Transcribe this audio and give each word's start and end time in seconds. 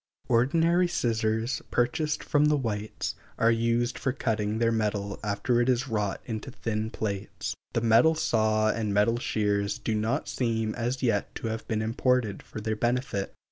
Ordinary 0.29 0.87
scissors, 0.87 1.61
purchased 1.69 2.23
from 2.23 2.45
the 2.45 2.55
whites, 2.57 3.13
are 3.37 3.51
used 3.51 3.99
for 3.99 4.11
cutting: 4.11 4.57
their 4.57 4.71
metal 4.71 5.19
after 5.23 5.61
it 5.61 5.69
is 5.69 5.87
wrought 5.87 6.21
into 6.25 6.49
thin 6.49 6.89
plates. 6.89 7.53
The 7.73 7.81
metal 7.81 8.15
saw 8.15 8.69
and 8.71 8.95
metal 8.95 9.19
shears 9.19 9.77
do 9.77 9.93
not 9.93 10.27
seem 10.27 10.73
as 10.73 11.03
yet 11.03 11.35
to 11.35 11.49
have 11.49 11.67
been 11.67 11.83
imported 11.83 12.41
for 12.41 12.59
their 12.59 12.75
benefit. 12.75 13.35